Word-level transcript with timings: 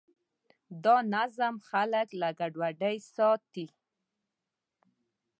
دا 0.83 0.95
نظم 1.13 1.55
خلک 1.69 2.07
له 2.21 2.29
ګډوډۍ 2.39 2.97
ساتي. 3.13 3.65